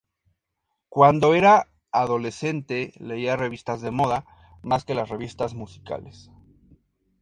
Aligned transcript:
Cuando 0.89 1.35
era 1.35 1.67
adolescente 1.91 2.91
leía 2.97 3.35
revistas 3.35 3.81
de 3.81 3.91
moda 3.91 4.25
más 4.63 4.83
que 4.83 4.95
las 4.95 5.09
revistas 5.09 5.53
musicales. 5.53 6.31